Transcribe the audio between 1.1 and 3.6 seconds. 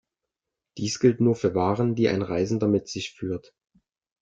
nur für Waren die ein Reisender mit sich führt.